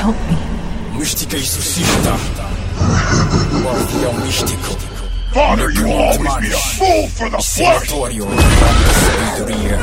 [0.00, 0.98] Help me.
[0.98, 2.16] Mística exorcista.
[3.62, 4.78] Guardião místico.
[5.34, 7.86] Father, you always be a fool for the flesh!
[7.86, 9.78] Sanatório da sabedoria.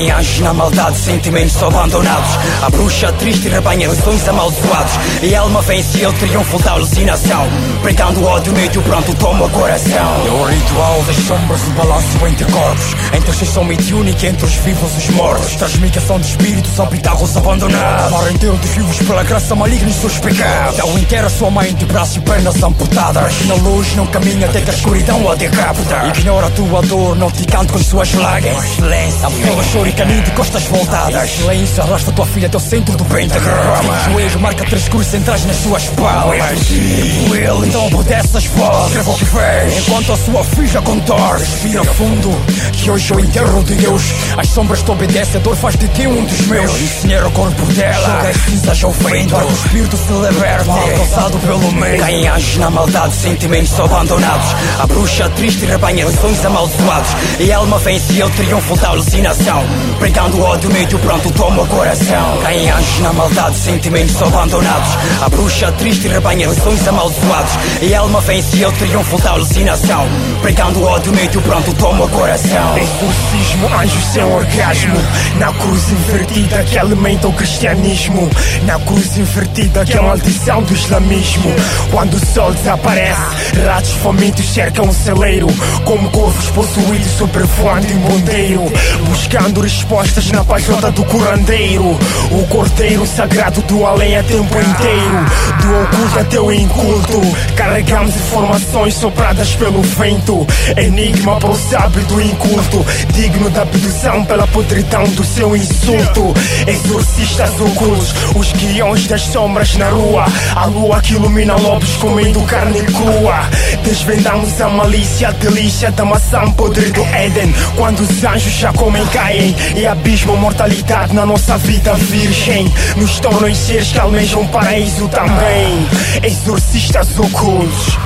[0.00, 2.30] Caem anjos na maldade, sentimentos abandonados.
[2.62, 4.92] A bruxa triste rebanha lições amaldiçoados.
[5.22, 7.46] E a alma vence o triunfo da alucinação.
[7.82, 10.26] Pregando ódio, medo, pronto, toma o coração.
[10.26, 12.84] É o ritual das sombras, o balanço entre corpos.
[13.14, 15.56] Entre a exceção mediúnica, entre os vivos e os mortos.
[15.56, 18.10] Transmigração de espíritos, habitarros abandonados.
[18.10, 20.76] Mar inteiro dos vivos pela graça maligna e seus pecados.
[20.78, 23.34] Dão inteira sua mãe de braços e pernas amputadas.
[23.46, 26.06] Na luz não caminha até que a escuridão a decapita.
[26.06, 28.64] Ignora a tua dor, não te canto com suas lágrimas.
[28.64, 31.30] Silêncio, a pessoa chora e caminha de costas voltadas.
[31.30, 34.00] Silêncio, arrasta tua filha até o centro do pentagrama.
[34.04, 36.58] Joelho marca três cores centrais nas suas palmas.
[36.60, 38.86] Tipo ele, então obedece as vozes.
[38.86, 41.44] Escreva o que fez, enquanto a sua filha contorce.
[41.44, 42.30] Respira fundo,
[42.72, 44.02] que hoje é o enterro de Deus.
[44.36, 46.70] As sombras te obedecem, a dor faz de ti um dos meus.
[46.80, 49.36] Ensinhar o corpo dela, joga as cinzas ao vento.
[49.36, 51.98] O espírito se liberte, alcançado pelo meio.
[51.98, 54.54] Caem anjos na maldade, sentimentos abandonados.
[54.78, 57.10] A bruxa triste rebanha lições amaldiçoados.
[57.40, 59.64] E a alma vence o triunfo da alucinação.
[59.98, 62.38] Pregando ódio, medo, pronto, toma o coração.
[62.42, 64.90] Caem anjos na maldade, sentimentos abandonados.
[65.22, 67.52] A bruxa triste rebanha lições amaldiçoados.
[67.82, 70.06] E a alma vence o triunfo da alucinação.
[70.42, 72.76] Pregando ódio, medo, pronto, toma o coração.
[72.76, 74.96] Exorcismo, anjos sem orgasmo
[75.38, 78.28] Na cruz invertida que alimenta o cristianismo
[78.64, 81.52] Na cruz invertida que é a maldição do islamismo
[81.90, 83.20] Quando o sol desaparece
[83.66, 85.46] Ratos famintos cercam o celeiro
[85.84, 88.64] Como corvos possuídos sobrevoando em bondeiro
[89.08, 91.96] Buscando respostas na pajota do curandeiro.
[92.32, 95.24] O cordeiro sagrado do além a tempo inteiro.
[95.60, 97.20] Do oculto até o inculto
[97.54, 100.46] Carregamos informações sopradas pelo vento.
[100.76, 106.34] Enigma para o sábio do inculto Digno da abdução pela podridão do seu insulto.
[106.66, 110.24] Exorcistas ocultos Os guiões das sombras na rua.
[110.56, 113.48] A lua que ilumina lobos comendo carne crua.
[113.84, 117.54] Desvendamos a malícia, a delícia da maçã podre do Éden.
[117.76, 122.72] Quando os anjos já comem, caem E abismo mortalidade na nossa vida virgem.
[122.96, 125.86] Nos tornam em seres que almejam paraíso também.
[126.22, 127.98] Exorcistas ocultos.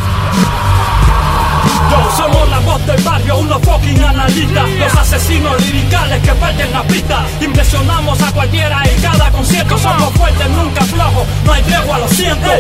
[1.91, 4.69] Yo, somos la voz del barrio, unos fucking analistas.
[4.79, 7.25] Los asesinos liricales que parten la pista.
[7.41, 9.79] Impresionamos a cualquiera en cada concierto.
[9.79, 12.51] Somos fuertes, nunca flojos, no hay tregua, lo siento.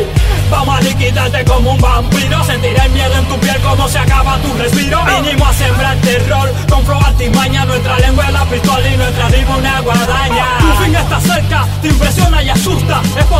[0.51, 2.45] Vamos a liquidarte como un vampiro.
[2.45, 5.01] Sentiré el miedo en tu piel como se acaba tu respiro.
[5.05, 6.34] Vinimos a sembrar terror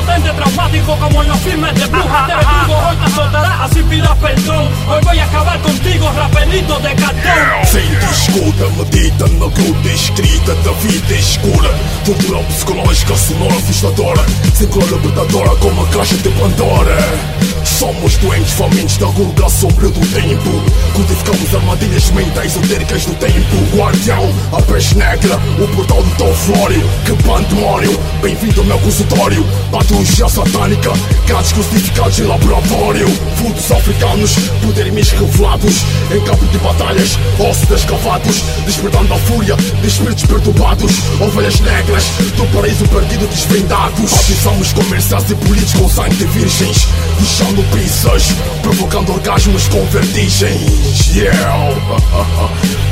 [0.05, 4.19] potente, traumático como en los filmes de brujas Te bendigo, hoy te azotará, así pidas
[4.19, 4.69] perdón.
[4.89, 10.73] Hoy voy a acabar contigo, rapelito de cartão Sente escuta, medita na gruta escrita da
[10.73, 11.71] vida escura.
[12.05, 14.25] Tortura psicológica, sonora, assustadora.
[14.55, 20.49] Círcula libertadora como a caixa de Pandora Somos doentes, famintos da ruga sombra do tempo.
[20.95, 23.77] Codificamos armadilhas mentais esotéricas do tempo.
[23.77, 29.45] Guardião, a peste negra, o portal do teu flório Que pandemónio, bem-vindo ao meu consultório.
[29.73, 30.93] Patologia satânica,
[31.27, 33.09] gatos crucificados em laboratório.
[33.37, 35.85] Fudos africanos, poderes revelados.
[36.15, 38.45] Em campo de batalhas, ossos escavados.
[38.65, 40.93] Despertando a fúria de espíritos perturbados.
[41.21, 42.05] Ovelhas negras,
[42.37, 44.13] do paraíso perdido desvendados.
[44.13, 46.87] Batizamos comerciais e políticos com sangue de virgens.
[47.19, 48.25] Deixando pizzas,
[48.63, 51.15] provocando orgasmos com vertigens.
[51.15, 51.75] Yeah,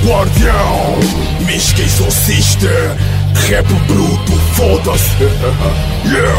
[0.04, 0.98] guardião,
[1.46, 2.96] mística exorcista
[3.48, 5.16] Rap bruto, foda-se.
[6.04, 6.34] Yeah,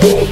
[0.00, 0.26] pronto,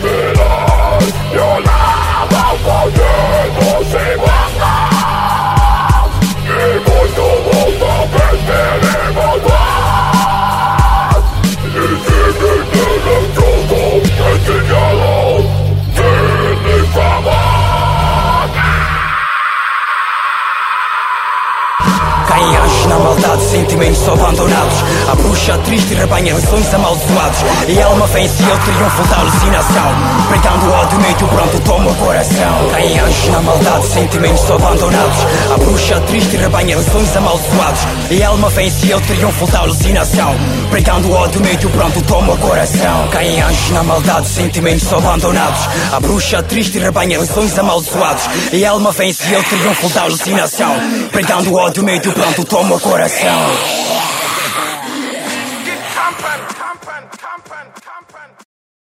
[22.88, 24.82] na maldade, sentimentos abandonados.
[25.10, 27.38] A bruxa triste rebanha lições amaldiçoados.
[27.68, 29.88] E a alma vence o triunfo da alucinação.
[30.28, 31.77] Pregando ódio, medo, meio, pronto, toma o
[32.08, 32.68] coração.
[32.70, 35.18] Caem anjos na maldade, sentimentos abandonados.
[35.52, 37.80] A bruxa triste rebanha sonhos amaldiçoados.
[38.10, 40.34] E a alma vence o triunfo da alucinação.
[40.70, 43.08] Pregando o ódio meio, pronto, toma o coração.
[43.08, 45.60] Caem anjos na maldade, sentimentos abandonados.
[45.92, 48.24] A bruxa triste rebanha sonhos amaldiçoados.
[48.54, 50.76] E a alma vence o triunfo da alucinação.
[51.12, 54.17] Pregando o ódio meio, pronto, toma o coração